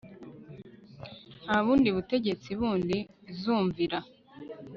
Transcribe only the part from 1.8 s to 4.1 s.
butegetsi bundi zumvira